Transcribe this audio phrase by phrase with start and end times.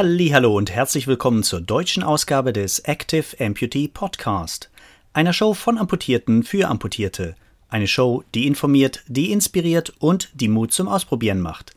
[0.00, 4.70] Hallo und herzlich willkommen zur deutschen Ausgabe des Active Amputee Podcast,
[5.12, 7.34] einer Show von Amputierten für Amputierte,
[7.68, 11.72] eine Show, die informiert, die inspiriert und die Mut zum Ausprobieren macht.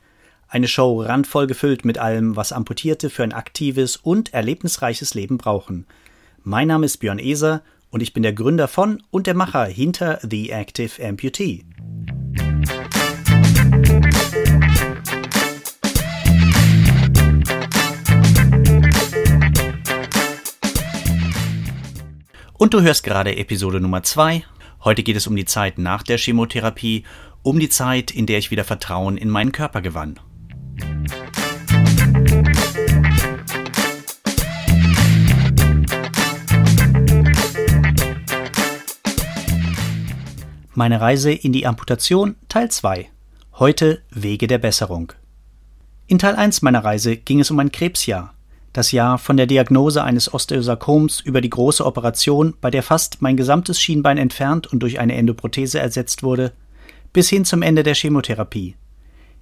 [0.47, 5.87] Eine Show randvoll gefüllt mit allem, was Amputierte für ein aktives und erlebnisreiches Leben brauchen.
[6.43, 10.19] Mein Name ist Björn Eser und ich bin der Gründer von und der Macher hinter
[10.21, 11.65] The Active Amputee.
[22.61, 24.43] Und du hörst gerade Episode Nummer 2.
[24.83, 27.05] Heute geht es um die Zeit nach der Chemotherapie,
[27.41, 30.19] um die Zeit, in der ich wieder Vertrauen in meinen Körper gewann.
[40.75, 43.09] Meine Reise in die Amputation Teil 2.
[43.53, 45.13] Heute Wege der Besserung.
[46.05, 48.35] In Teil 1 meiner Reise ging es um ein Krebsjahr,
[48.73, 53.35] das Jahr von der Diagnose eines Osteosarkoms über die große Operation, bei der fast mein
[53.35, 56.53] gesamtes Schienbein entfernt und durch eine Endoprothese ersetzt wurde,
[57.11, 58.75] bis hin zum Ende der Chemotherapie.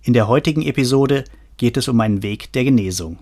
[0.01, 1.25] In der heutigen Episode
[1.57, 3.19] geht es um meinen Weg der Genesung.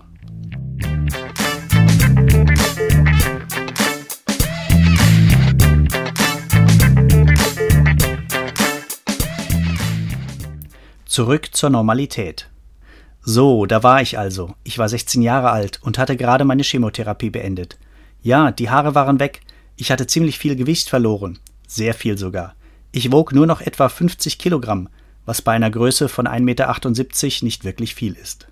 [11.04, 12.48] Zurück zur Normalität.
[13.30, 14.54] So, da war ich also.
[14.64, 17.76] Ich war 16 Jahre alt und hatte gerade meine Chemotherapie beendet.
[18.22, 19.42] Ja, die Haare waren weg.
[19.76, 21.38] Ich hatte ziemlich viel Gewicht verloren.
[21.66, 22.54] Sehr viel sogar.
[22.90, 24.88] Ich wog nur noch etwa 50 Kilogramm,
[25.26, 28.48] was bei einer Größe von 1,78 Meter nicht wirklich viel ist.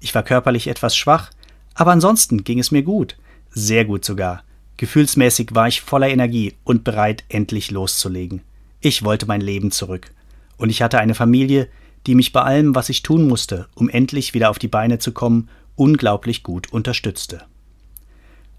[0.00, 1.30] Ich war körperlich etwas schwach,
[1.74, 3.16] aber ansonsten ging es mir gut.
[3.52, 4.42] Sehr gut sogar.
[4.76, 8.42] Gefühlsmäßig war ich voller Energie und bereit, endlich loszulegen.
[8.80, 10.10] Ich wollte mein Leben zurück.
[10.56, 11.68] Und ich hatte eine Familie,
[12.06, 15.12] die mich bei allem, was ich tun musste, um endlich wieder auf die Beine zu
[15.12, 17.42] kommen, unglaublich gut unterstützte.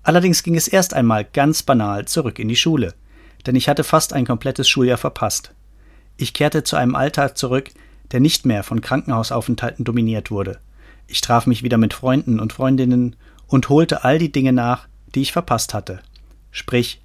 [0.04, 2.94] Allerdings ging es erst einmal ganz banal zurück in die Schule,
[3.46, 5.54] denn ich hatte fast ein komplettes Schuljahr verpasst.
[6.18, 7.72] Ich kehrte zu einem Alltag zurück,
[8.12, 10.60] der nicht mehr von Krankenhausaufenthalten dominiert wurde.
[11.08, 13.16] Ich traf mich wieder mit Freunden und Freundinnen
[13.48, 16.02] und holte all die Dinge nach, die ich verpasst hatte.
[16.52, 17.02] Sprich,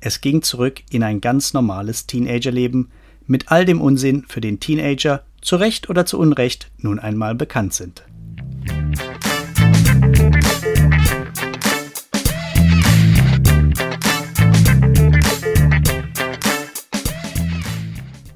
[0.00, 2.90] es ging zurück in ein ganz normales Teenagerleben
[3.26, 7.74] mit all dem Unsinn, für den Teenager zu Recht oder zu Unrecht nun einmal bekannt
[7.74, 8.02] sind.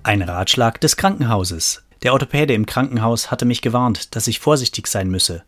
[0.02, 1.82] Ein Ratschlag des Krankenhauses.
[2.02, 5.42] Der Orthopäde im Krankenhaus hatte mich gewarnt, dass ich vorsichtig sein müsse.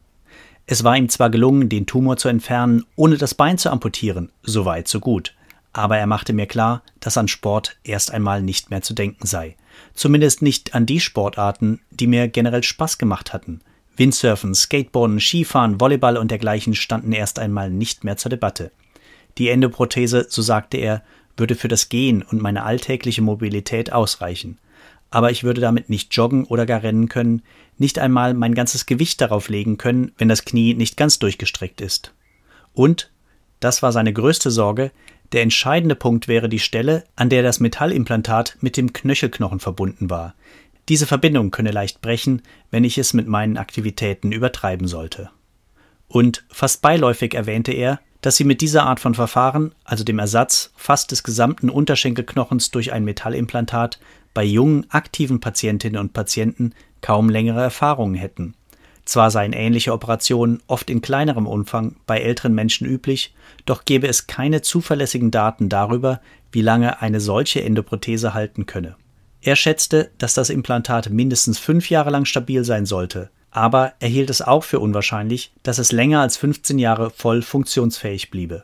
[0.67, 4.65] Es war ihm zwar gelungen, den Tumor zu entfernen, ohne das Bein zu amputieren, so
[4.65, 5.35] weit so gut,
[5.73, 9.57] aber er machte mir klar, dass an Sport erst einmal nicht mehr zu denken sei.
[9.95, 13.61] Zumindest nicht an die Sportarten, die mir generell Spaß gemacht hatten.
[13.97, 18.73] Windsurfen, Skateboarden, Skifahren, Volleyball und dergleichen standen erst einmal nicht mehr zur Debatte.
[19.39, 21.03] Die Endoprothese, so sagte er,
[21.37, 24.59] würde für das Gehen und meine alltägliche Mobilität ausreichen.
[25.11, 27.43] Aber ich würde damit nicht joggen oder gar rennen können,
[27.79, 32.15] nicht einmal mein ganzes Gewicht darauf legen können, wenn das Knie nicht ganz durchgestreckt ist.
[32.73, 33.11] Und,
[33.59, 34.93] das war seine größte Sorge,
[35.33, 40.35] der entscheidende Punkt wäre die Stelle, an der das Metallimplantat mit dem Knöchelknochen verbunden war.
[40.89, 45.31] Diese Verbindung könne leicht brechen, wenn ich es mit meinen Aktivitäten übertreiben sollte.
[46.09, 50.73] Und fast beiläufig erwähnte er, dass sie mit dieser Art von Verfahren, also dem Ersatz
[50.77, 54.01] fast des gesamten Unterschenkelknochens durch ein Metallimplantat,
[54.35, 58.55] bei jungen, aktiven Patientinnen und Patienten kaum längere Erfahrungen hätten.
[59.11, 63.35] Zwar seien ähnliche Operationen oft in kleinerem Umfang bei älteren Menschen üblich,
[63.67, 66.21] doch gäbe es keine zuverlässigen Daten darüber,
[66.53, 68.95] wie lange eine solche Endoprothese halten könne.
[69.41, 74.31] Er schätzte, dass das Implantat mindestens fünf Jahre lang stabil sein sollte, aber er hielt
[74.31, 78.63] es auch für unwahrscheinlich, dass es länger als 15 Jahre voll funktionsfähig bliebe.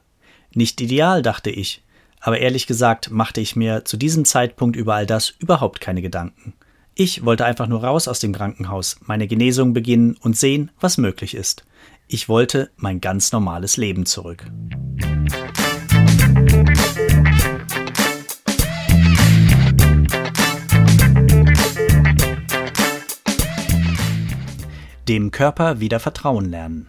[0.55, 1.83] Nicht ideal, dachte ich,
[2.21, 6.55] aber ehrlich gesagt machte ich mir zu diesem Zeitpunkt über all das überhaupt keine Gedanken.
[6.99, 11.35] Ich wollte einfach nur raus aus dem Krankenhaus, meine Genesung beginnen und sehen, was möglich
[11.35, 11.67] ist.
[12.09, 14.47] Ich wollte mein ganz normales Leben zurück.
[25.07, 26.89] Dem Körper wieder Vertrauen lernen.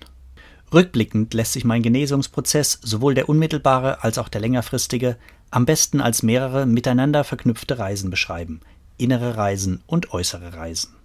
[0.74, 5.18] Rückblickend lässt sich mein Genesungsprozess, sowohl der unmittelbare als auch der längerfristige,
[5.52, 8.62] am besten als mehrere miteinander verknüpfte Reisen beschreiben,
[8.98, 10.96] innere Reisen und äußere Reisen.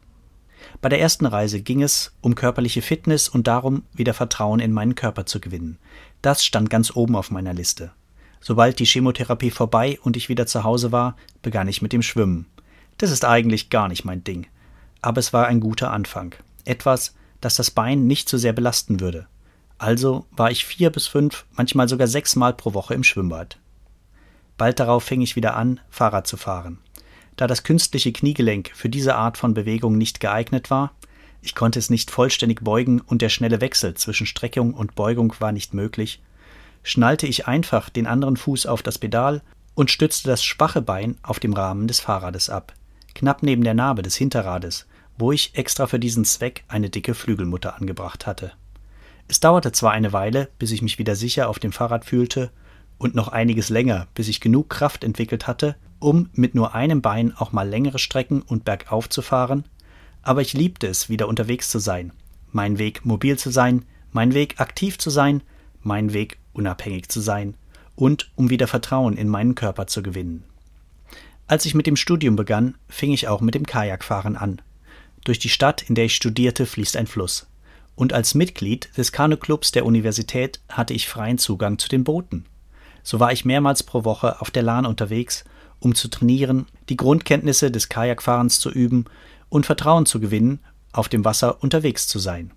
[0.80, 4.94] Bei der ersten Reise ging es um körperliche Fitness und darum, wieder Vertrauen in meinen
[4.94, 5.78] Körper zu gewinnen.
[6.22, 7.92] Das stand ganz oben auf meiner Liste.
[8.40, 12.46] Sobald die Chemotherapie vorbei und ich wieder zu Hause war, begann ich mit dem Schwimmen.
[12.98, 14.46] Das ist eigentlich gar nicht mein Ding.
[15.00, 16.34] Aber es war ein guter Anfang.
[16.64, 19.26] Etwas, das das Bein nicht so sehr belasten würde.
[19.78, 23.58] Also war ich vier bis fünf, manchmal sogar sechs Mal pro Woche im Schwimmbad.
[24.56, 26.78] Bald darauf fing ich wieder an, Fahrrad zu fahren.
[27.36, 30.92] Da das künstliche Kniegelenk für diese Art von Bewegung nicht geeignet war,
[31.40, 35.50] ich konnte es nicht vollständig beugen und der schnelle Wechsel zwischen Streckung und Beugung war
[35.50, 36.22] nicht möglich,
[36.82, 39.42] schnallte ich einfach den anderen Fuß auf das Pedal
[39.74, 42.74] und stützte das schwache Bein auf dem Rahmen des Fahrrades ab,
[43.14, 44.86] knapp neben der Narbe des Hinterrades,
[45.18, 48.52] wo ich extra für diesen Zweck eine dicke Flügelmutter angebracht hatte.
[49.28, 52.50] Es dauerte zwar eine Weile, bis ich mich wieder sicher auf dem Fahrrad fühlte,
[52.98, 57.34] und noch einiges länger, bis ich genug Kraft entwickelt hatte, um mit nur einem Bein
[57.36, 59.64] auch mal längere Strecken und bergauf zu fahren,
[60.22, 62.12] aber ich liebte es, wieder unterwegs zu sein,
[62.50, 65.42] mein Weg mobil zu sein, mein Weg aktiv zu sein,
[65.82, 67.54] mein Weg unabhängig zu sein
[67.96, 70.44] und um wieder Vertrauen in meinen Körper zu gewinnen.
[71.46, 74.62] Als ich mit dem Studium begann, fing ich auch mit dem Kajakfahren an.
[75.24, 77.46] Durch die Stadt, in der ich studierte, fließt ein Fluss.
[77.94, 82.46] Und als Mitglied des Kanuclubs der Universität hatte ich freien Zugang zu den Booten.
[83.02, 85.44] So war ich mehrmals pro Woche auf der Lahn unterwegs,
[85.82, 89.06] um zu trainieren, die Grundkenntnisse des Kajakfahrens zu üben
[89.48, 90.60] und Vertrauen zu gewinnen,
[90.92, 92.52] auf dem Wasser unterwegs zu sein.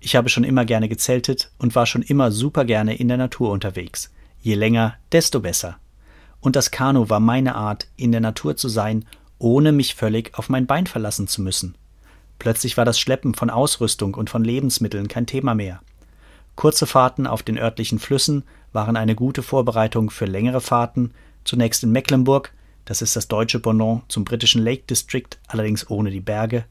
[0.00, 3.50] Ich habe schon immer gerne gezeltet und war schon immer super gerne in der Natur
[3.50, 4.12] unterwegs.
[4.40, 5.78] Je länger, desto besser.
[6.40, 9.06] Und das Kanu war meine Art, in der Natur zu sein,
[9.38, 11.74] ohne mich völlig auf mein Bein verlassen zu müssen.
[12.38, 15.80] Plötzlich war das Schleppen von Ausrüstung und von Lebensmitteln kein Thema mehr.
[16.56, 21.12] Kurze Fahrten auf den örtlichen Flüssen waren eine gute Vorbereitung für längere Fahrten,
[21.44, 22.52] zunächst in Mecklenburg,
[22.84, 26.64] das ist das deutsche Pendant zum britischen Lake District, allerdings ohne die Berge,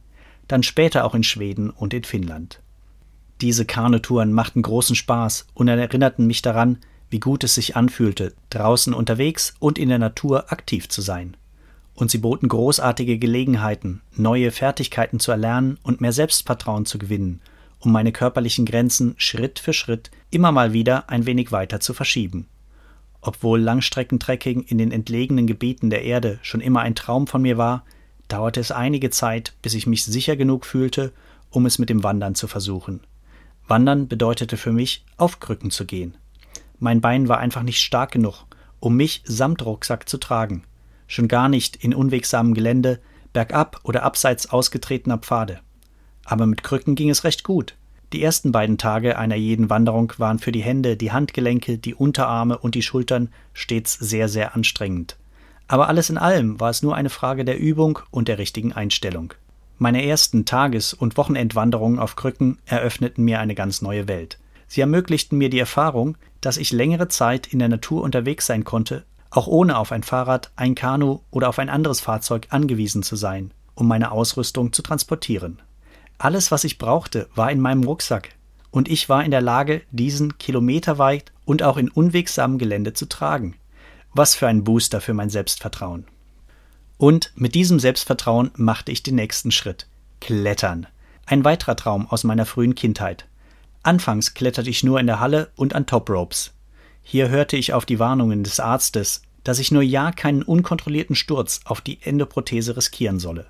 [0.47, 2.59] dann später auch in Schweden und in Finnland.
[3.41, 6.77] Diese Kanutouren machten großen Spaß und erinnerten mich daran,
[7.09, 11.35] wie gut es sich anfühlte, draußen unterwegs und in der Natur aktiv zu sein.
[11.95, 17.41] Und sie boten großartige Gelegenheiten, neue Fertigkeiten zu erlernen und mehr Selbstvertrauen zu gewinnen,
[17.79, 22.47] um meine körperlichen Grenzen Schritt für Schritt immer mal wieder ein wenig weiter zu verschieben.
[23.25, 27.85] Obwohl Langstreckentrekking in den entlegenen Gebieten der Erde schon immer ein Traum von mir war,
[28.27, 31.13] dauerte es einige Zeit, bis ich mich sicher genug fühlte,
[31.49, 32.99] um es mit dem Wandern zu versuchen.
[33.65, 36.17] Wandern bedeutete für mich, auf Krücken zu gehen.
[36.79, 38.45] Mein Bein war einfach nicht stark genug,
[38.81, 40.65] um mich samt Rucksack zu tragen.
[41.07, 42.99] Schon gar nicht in unwegsamem Gelände,
[43.31, 45.61] bergab oder abseits ausgetretener Pfade.
[46.25, 47.75] Aber mit Krücken ging es recht gut.
[48.13, 52.59] Die ersten beiden Tage einer jeden Wanderung waren für die Hände, die Handgelenke, die Unterarme
[52.59, 55.17] und die Schultern stets sehr, sehr anstrengend.
[55.67, 59.33] Aber alles in allem war es nur eine Frage der Übung und der richtigen Einstellung.
[59.79, 64.37] Meine ersten Tages- und Wochenendwanderungen auf Krücken eröffneten mir eine ganz neue Welt.
[64.67, 69.05] Sie ermöglichten mir die Erfahrung, dass ich längere Zeit in der Natur unterwegs sein konnte,
[69.31, 73.49] auch ohne auf ein Fahrrad, ein Kanu oder auf ein anderes Fahrzeug angewiesen zu sein,
[73.73, 75.63] um meine Ausrüstung zu transportieren.
[76.17, 78.29] Alles, was ich brauchte, war in meinem Rucksack,
[78.71, 83.55] und ich war in der Lage, diesen kilometerweit und auch in unwegsamem Gelände zu tragen.
[84.13, 86.05] Was für ein Booster für mein Selbstvertrauen.
[86.97, 89.87] Und mit diesem Selbstvertrauen machte ich den nächsten Schritt.
[90.21, 90.87] Klettern.
[91.25, 93.27] Ein weiterer Traum aus meiner frühen Kindheit.
[93.83, 96.53] Anfangs kletterte ich nur in der Halle und an Top Ropes.
[97.01, 101.59] Hier hörte ich auf die Warnungen des Arztes, dass ich nur ja keinen unkontrollierten Sturz
[101.65, 103.47] auf die Endoprothese riskieren solle.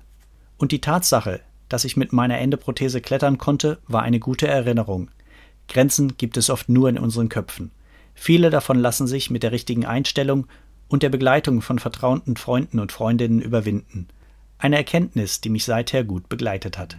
[0.56, 5.10] Und die Tatsache, dass ich mit meiner Endoprothese klettern konnte, war eine gute Erinnerung.
[5.68, 7.70] Grenzen gibt es oft nur in unseren Köpfen.
[8.14, 10.46] Viele davon lassen sich mit der richtigen Einstellung
[10.88, 14.08] und der Begleitung von vertrauten Freunden und Freundinnen überwinden.
[14.58, 16.96] Eine Erkenntnis, die mich seither gut begleitet hat.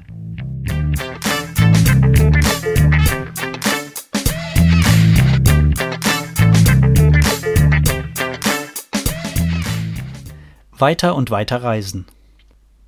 [10.77, 12.05] Weiter und weiter reisen.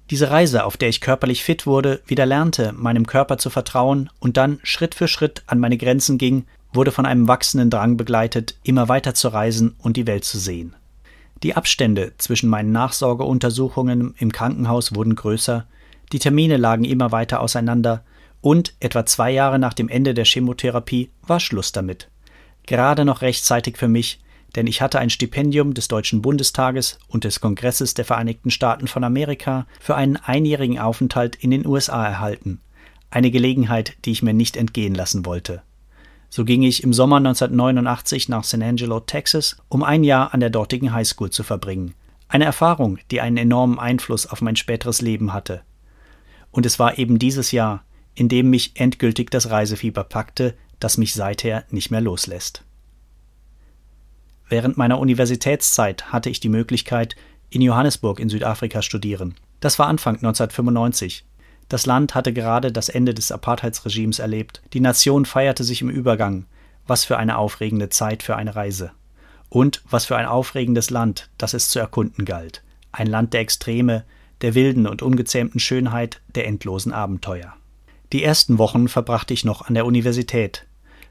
[0.10, 4.38] Diese Reise, auf der ich körperlich fit wurde, wieder lernte, meinem Körper zu vertrauen und
[4.38, 8.88] dann Schritt für Schritt an meine Grenzen ging, wurde von einem wachsenden Drang begleitet, immer
[8.88, 10.76] weiter zu reisen und die Welt zu sehen.
[11.44, 15.68] Die Abstände zwischen meinen Nachsorgeuntersuchungen im Krankenhaus wurden größer,
[16.14, 18.04] die Termine lagen immer weiter auseinander,
[18.40, 22.08] und etwa zwei Jahre nach dem Ende der Chemotherapie war Schluss damit.
[22.66, 24.20] Gerade noch rechtzeitig für mich,
[24.56, 29.04] denn ich hatte ein Stipendium des Deutschen Bundestages und des Kongresses der Vereinigten Staaten von
[29.04, 32.62] Amerika für einen einjährigen Aufenthalt in den USA erhalten.
[33.10, 35.62] Eine Gelegenheit, die ich mir nicht entgehen lassen wollte.
[36.30, 40.50] So ging ich im Sommer 1989 nach San Angelo, Texas, um ein Jahr an der
[40.50, 41.94] dortigen Highschool zu verbringen.
[42.28, 45.62] Eine Erfahrung, die einen enormen Einfluss auf mein späteres Leben hatte.
[46.52, 51.14] Und es war eben dieses Jahr, in dem mich endgültig das Reisefieber packte, das mich
[51.14, 52.64] seither nicht mehr loslässt.
[54.50, 57.16] Während meiner Universitätszeit hatte ich die Möglichkeit,
[57.50, 59.36] in Johannesburg in Südafrika studieren.
[59.60, 61.26] Das war Anfang 1995.
[61.70, 64.62] Das Land hatte gerade das Ende des Apartheidsregimes erlebt.
[64.74, 66.46] Die Nation feierte sich im Übergang.
[66.86, 68.92] Was für eine aufregende Zeit für eine Reise.
[69.50, 72.64] Und was für ein aufregendes Land, das es zu erkunden galt.
[72.94, 74.06] Ein Land der Extreme,
[74.42, 77.54] der wilden und ungezähmten Schönheit, der endlosen Abenteuer.
[78.14, 80.66] Die ersten Wochen verbrachte ich noch an der Universität.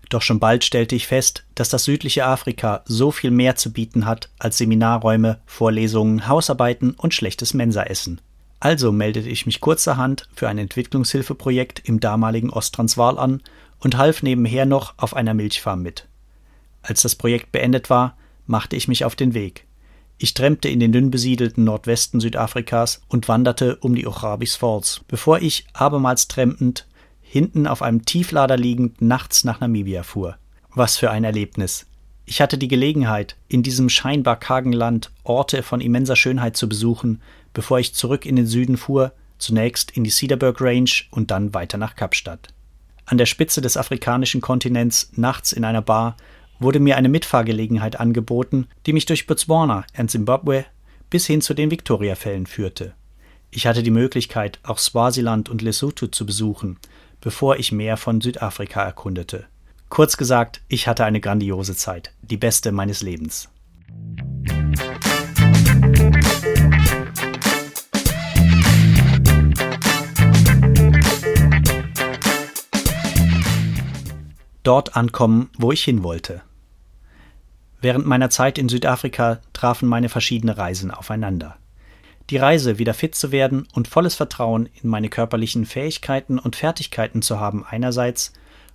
[0.08, 4.06] Doch schon bald stellte ich fest, dass das südliche Afrika so viel mehr zu bieten
[4.06, 8.20] hat als Seminarräume, Vorlesungen, Hausarbeiten und schlechtes Mensaessen.
[8.60, 13.42] Also meldete ich mich kurzerhand für ein Entwicklungshilfeprojekt im damaligen Osttransvaal an
[13.80, 16.06] und half nebenher noch auf einer Milchfarm mit.
[16.82, 19.66] Als das Projekt beendet war, machte ich mich auf den Weg.
[20.18, 25.42] Ich trempte in den dünn besiedelten Nordwesten Südafrikas und wanderte um die Ochabis Falls, bevor
[25.42, 26.86] ich, abermals trempend,
[27.28, 30.36] hinten auf einem Tieflader liegend nachts nach Namibia fuhr.
[30.74, 31.86] Was für ein Erlebnis.
[32.24, 37.20] Ich hatte die Gelegenheit, in diesem scheinbar kargen Land Orte von immenser Schönheit zu besuchen,
[37.52, 41.78] bevor ich zurück in den Süden fuhr, zunächst in die Cedarburg Range und dann weiter
[41.78, 42.48] nach Kapstadt.
[43.04, 46.16] An der Spitze des afrikanischen Kontinents, nachts in einer Bar,
[46.58, 50.64] wurde mir eine Mitfahrgelegenheit angeboten, die mich durch Botswana und Zimbabwe
[51.10, 52.94] bis hin zu den Victoriafällen führte.
[53.50, 56.78] Ich hatte die Möglichkeit, auch Swasiland und Lesotho zu besuchen,
[57.26, 59.46] bevor ich mehr von Südafrika erkundete.
[59.88, 63.48] Kurz gesagt, ich hatte eine grandiose Zeit, die beste meines Lebens.
[74.62, 76.42] dort ankommen, wo ich hin wollte.
[77.80, 81.56] Während meiner Zeit in Südafrika trafen meine verschiedene Reisen aufeinander.
[82.30, 87.22] Die Reise, wieder fit zu werden und volles Vertrauen in meine körperlichen Fähigkeiten und Fertigkeiten
[87.22, 88.32] zu haben einerseits,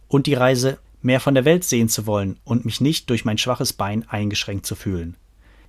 [0.08, 3.38] und die Reise, mehr von der Welt sehen zu wollen und mich nicht durch mein
[3.38, 5.16] schwaches Bein eingeschränkt zu fühlen.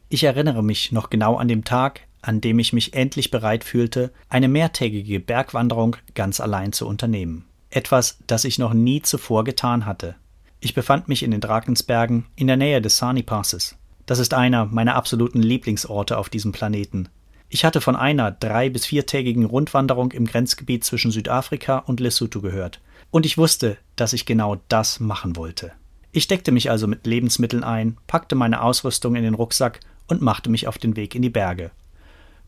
[0.08, 4.12] Ich erinnere mich noch genau an den Tag, an dem ich mich endlich bereit fühlte,
[4.28, 10.14] eine mehrtägige Bergwanderung ganz allein zu unternehmen etwas, das ich noch nie zuvor getan hatte.
[10.60, 13.76] Ich befand mich in den Drakensbergen in der Nähe des Sani Passes.
[14.06, 17.08] Das ist einer meiner absoluten Lieblingsorte auf diesem Planeten.
[17.54, 22.80] Ich hatte von einer drei- bis viertägigen Rundwanderung im Grenzgebiet zwischen Südafrika und Lesotho gehört,
[23.10, 25.72] und ich wusste, dass ich genau das machen wollte.
[26.12, 30.48] Ich deckte mich also mit Lebensmitteln ein, packte meine Ausrüstung in den Rucksack und machte
[30.48, 31.72] mich auf den Weg in die Berge.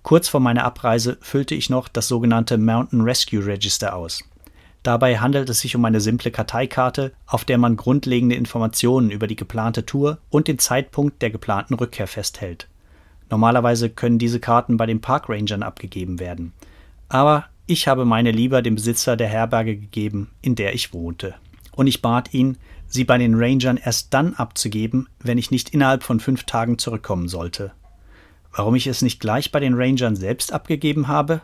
[0.02, 4.24] Kurz vor meiner Abreise füllte ich noch das sogenannte Mountain Rescue Register aus.
[4.82, 9.36] Dabei handelt es sich um eine simple Karteikarte, auf der man grundlegende Informationen über die
[9.36, 12.68] geplante Tour und den Zeitpunkt der geplanten Rückkehr festhält.
[13.30, 16.52] Normalerweise können diese Karten bei den Parkrangern abgegeben werden.
[17.08, 21.34] Aber ich habe meine lieber dem Besitzer der Herberge gegeben, in der ich wohnte.
[21.72, 26.02] Und ich bat ihn, sie bei den Rangern erst dann abzugeben, wenn ich nicht innerhalb
[26.02, 27.72] von fünf Tagen zurückkommen sollte.
[28.52, 31.40] Warum ich es nicht gleich bei den Rangern selbst abgegeben habe?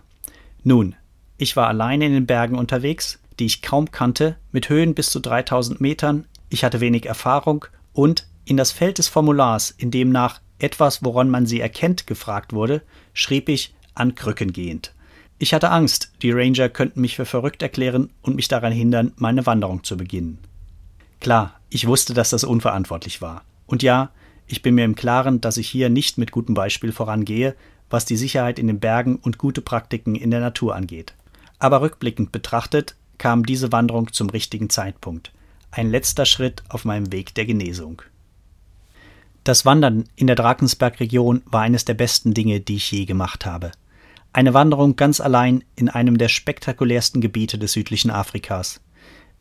[0.63, 0.95] Nun,
[1.39, 5.19] ich war alleine in den Bergen unterwegs, die ich kaum kannte, mit Höhen bis zu
[5.19, 10.41] 3000 Metern, ich hatte wenig Erfahrung und in das Feld des Formulars, in dem nach
[10.63, 14.95] etwas, woran man sie erkennt, gefragt wurde, schrieb ich an Krücken gehend.
[15.39, 19.47] Ich hatte Angst, die Ranger könnten mich für verrückt erklären und mich daran hindern, meine
[19.47, 20.39] Wanderung zu beginnen.
[21.21, 23.43] Klar, ich wusste, dass das unverantwortlich war.
[23.67, 24.11] Und ja,
[24.47, 27.55] ich bin mir im Klaren, dass ich hier nicht mit gutem Beispiel vorangehe,
[27.89, 31.15] was die Sicherheit in den Bergen und gute Praktiken in der Natur angeht.
[31.59, 35.33] Aber rückblickend betrachtet kam diese Wanderung zum richtigen Zeitpunkt.
[35.71, 38.03] Ein letzter Schritt auf meinem Weg der Genesung.
[39.43, 43.73] Das Wandern in der Drakensberg-Region war eines der besten Dinge, die ich je gemacht habe.
[44.35, 48.83] Eine Wanderung ganz allein in einem der spektakulärsten Gebiete des südlichen Afrikas.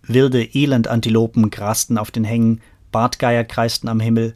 [0.01, 2.61] Wilde Elendantilopen grasten auf den Hängen,
[2.93, 4.35] Bartgeier kreisten am Himmel.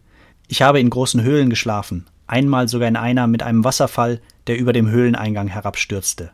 [0.49, 4.73] Ich habe in großen Höhlen geschlafen, einmal sogar in einer mit einem Wasserfall, der über
[4.73, 6.31] dem Höhleneingang herabstürzte.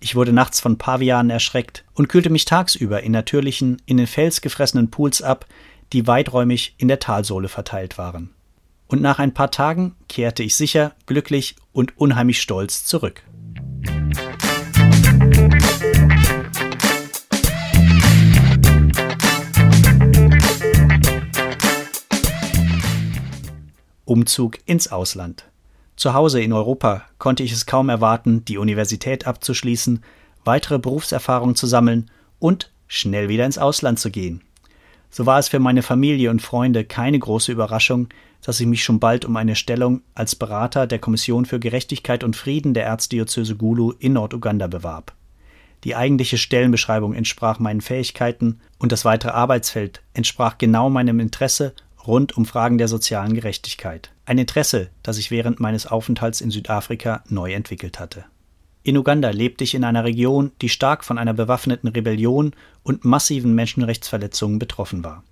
[0.00, 4.42] Ich wurde nachts von Pavianen erschreckt und kühlte mich tagsüber in natürlichen, in den Fels
[4.42, 5.46] gefressenen Pools ab,
[5.94, 8.30] die weiträumig in der Talsohle verteilt waren.
[8.90, 13.22] Und nach ein paar Tagen kehrte ich sicher, glücklich und unheimlich stolz zurück.
[24.04, 25.44] Umzug ins Ausland.
[25.94, 30.02] Zu Hause in Europa konnte ich es kaum erwarten, die Universität abzuschließen,
[30.42, 34.42] weitere Berufserfahrung zu sammeln und schnell wieder ins Ausland zu gehen.
[35.10, 38.08] So war es für meine Familie und Freunde keine große Überraschung,
[38.44, 42.36] dass ich mich schon bald um eine Stellung als Berater der Kommission für Gerechtigkeit und
[42.36, 45.14] Frieden der Erzdiözese Gulu in Norduganda bewarb.
[45.84, 51.74] Die eigentliche Stellenbeschreibung entsprach meinen Fähigkeiten und das weitere Arbeitsfeld entsprach genau meinem Interesse
[52.06, 54.10] rund um Fragen der sozialen Gerechtigkeit.
[54.26, 58.24] Ein Interesse, das ich während meines Aufenthalts in Südafrika neu entwickelt hatte.
[58.82, 63.54] In Uganda lebte ich in einer Region, die stark von einer bewaffneten Rebellion und massiven
[63.54, 65.22] Menschenrechtsverletzungen betroffen war.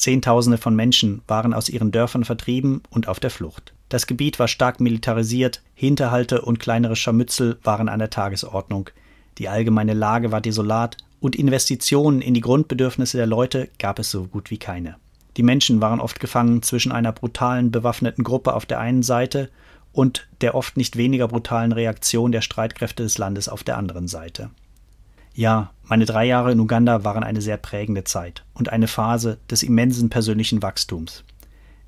[0.00, 3.74] Zehntausende von Menschen waren aus ihren Dörfern vertrieben und auf der Flucht.
[3.90, 8.88] Das Gebiet war stark militarisiert, Hinterhalte und kleinere Scharmützel waren an der Tagesordnung.
[9.36, 14.24] Die allgemeine Lage war desolat und Investitionen in die Grundbedürfnisse der Leute gab es so
[14.24, 14.96] gut wie keine.
[15.36, 19.50] Die Menschen waren oft gefangen zwischen einer brutalen bewaffneten Gruppe auf der einen Seite
[19.92, 24.48] und der oft nicht weniger brutalen Reaktion der Streitkräfte des Landes auf der anderen Seite.
[25.34, 29.62] Ja, meine drei Jahre in Uganda waren eine sehr prägende Zeit und eine Phase des
[29.62, 31.24] immensen persönlichen Wachstums.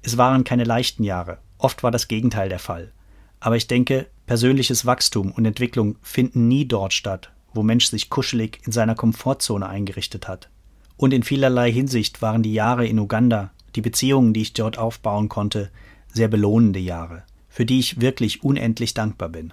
[0.03, 2.93] Es waren keine leichten Jahre, oft war das Gegenteil der Fall.
[3.41, 8.61] Aber ich denke, persönliches Wachstum und Entwicklung finden nie dort statt, wo Mensch sich kuschelig
[8.65, 10.49] in seiner Komfortzone eingerichtet hat.
[10.97, 15.29] Und in vielerlei Hinsicht waren die Jahre in Uganda, die Beziehungen, die ich dort aufbauen
[15.29, 15.71] konnte,
[16.13, 19.53] sehr belohnende Jahre, für die ich wirklich unendlich dankbar bin.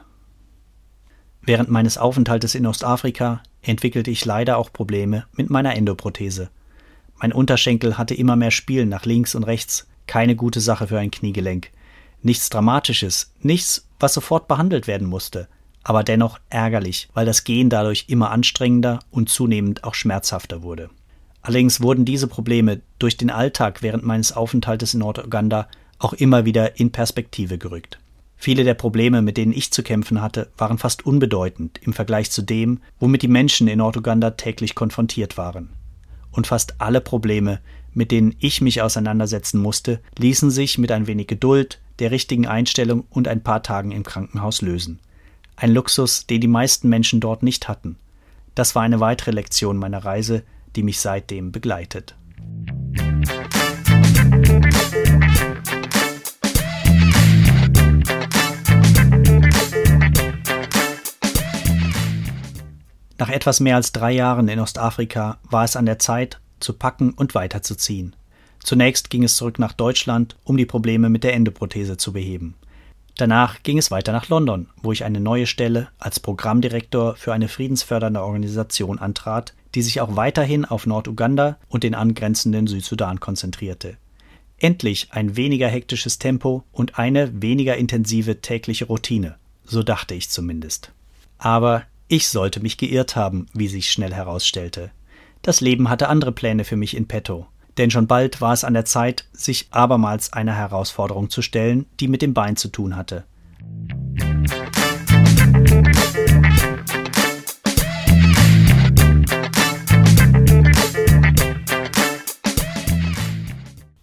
[1.42, 6.50] Während meines Aufenthaltes in Ostafrika entwickelte ich leider auch Probleme mit meiner Endoprothese.
[7.20, 11.12] Mein Unterschenkel hatte immer mehr Spiel nach links und rechts, keine gute Sache für ein
[11.12, 11.70] Kniegelenk.
[12.22, 15.48] Nichts Dramatisches, nichts, was sofort behandelt werden musste,
[15.84, 20.90] aber dennoch ärgerlich, weil das Gehen dadurch immer anstrengender und zunehmend auch schmerzhafter wurde.
[21.42, 26.80] Allerdings wurden diese Probleme durch den Alltag während meines Aufenthaltes in Norduganda auch immer wieder
[26.80, 27.99] in Perspektive gerückt.
[28.42, 32.42] Viele der Probleme, mit denen ich zu kämpfen hatte, waren fast unbedeutend im Vergleich zu
[32.42, 35.72] dem, womit die Menschen in Norduganda täglich konfrontiert waren.
[36.32, 37.60] Und fast alle Probleme,
[37.94, 43.04] mit denen ich mich auseinandersetzen musste, ließen sich mit ein wenig Geduld, der richtigen Einstellung
[43.10, 45.00] und ein paar Tagen im Krankenhaus lösen.
[45.58, 47.98] Ein Luxus, den die meisten Menschen dort nicht hatten.
[48.56, 50.44] Das war eine weitere Lektion meiner Reise,
[50.78, 52.16] die mich seitdem begleitet.
[63.30, 67.12] Nach etwas mehr als drei Jahren in Ostafrika war es an der Zeit, zu packen
[67.12, 68.16] und weiterzuziehen.
[68.64, 72.56] Zunächst ging es zurück nach Deutschland, um die Probleme mit der Endoprothese zu beheben.
[73.18, 77.50] Danach ging es weiter nach London, wo ich eine neue Stelle als Programmdirektor für eine
[77.50, 83.98] friedensfördernde Organisation antrat, die sich auch weiterhin auf Norduganda und den angrenzenden Südsudan konzentrierte.
[84.58, 90.92] Endlich ein weniger hektisches Tempo und eine weniger intensive tägliche Routine, so dachte ich zumindest.
[91.38, 94.90] Aber ich sollte mich geirrt haben, wie sich schnell herausstellte.
[95.44, 97.46] Das Leben hatte andere Pläne für mich in petto,
[97.78, 102.08] denn schon bald war es an der Zeit, sich abermals einer Herausforderung zu stellen, die
[102.08, 103.26] mit dem Bein zu tun hatte.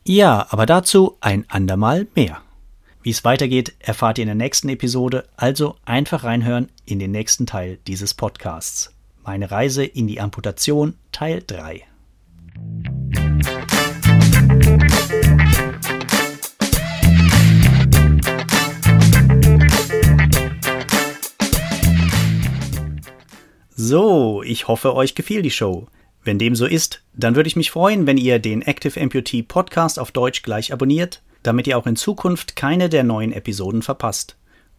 [0.04, 2.45] Ja, aber dazu ein andermal mehr.
[3.06, 7.46] Wie es weitergeht, erfahrt ihr in der nächsten Episode, also einfach reinhören in den nächsten
[7.46, 8.92] Teil dieses Podcasts.
[9.22, 11.84] Meine Reise in die Amputation Teil 3.
[23.76, 25.86] So, ich hoffe, euch gefiel die Show.
[26.24, 30.00] Wenn dem so ist, dann würde ich mich freuen, wenn ihr den Active Amputee Podcast
[30.00, 34.36] auf Deutsch gleich abonniert damit ihr auch in Zukunft keine der neuen Episoden verpasst.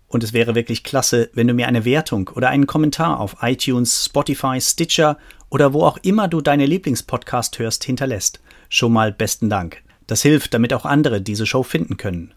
[0.07, 4.05] Und es wäre wirklich klasse, wenn du mir eine Wertung oder einen Kommentar auf iTunes,
[4.05, 5.17] Spotify, Stitcher
[5.49, 8.41] oder wo auch immer du deine Lieblingspodcast hörst hinterlässt.
[8.69, 9.81] Schon mal besten Dank.
[10.07, 12.33] Das hilft, damit auch andere diese Show finden können.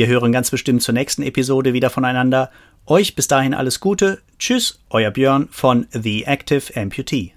[0.00, 2.50] Wir hören ganz bestimmt zur nächsten Episode wieder voneinander.
[2.86, 4.22] Euch bis dahin alles Gute.
[4.38, 7.34] Tschüss, euer Björn von The Active Amputee.